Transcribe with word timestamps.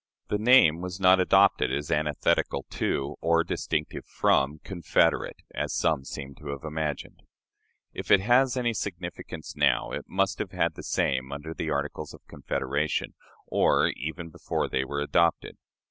The 0.29 0.39
name 0.39 0.81
was 0.81 0.99
not 0.99 1.19
adopted 1.19 1.71
as 1.71 1.91
antithetical 1.91 2.65
to, 2.71 3.17
or 3.21 3.43
distinctive 3.43 4.03
from, 4.07 4.57
"confederate," 4.63 5.43
as 5.53 5.75
some 5.75 6.05
seem 6.05 6.33
to 6.39 6.47
have 6.47 6.63
imagined. 6.63 7.21
If 7.93 8.09
it 8.09 8.19
has 8.19 8.57
any 8.57 8.73
significance 8.73 9.55
now, 9.55 9.91
it 9.91 10.05
must 10.07 10.39
have 10.39 10.53
had 10.53 10.73
the 10.73 10.81
same 10.81 11.31
under 11.31 11.53
the 11.53 11.69
Articles 11.69 12.15
of 12.15 12.25
Confederation, 12.27 13.13
or 13.45 13.89
even 13.95 14.29
before 14.31 14.67
they 14.67 14.83
were 14.83 15.01
adopted. 15.01 15.57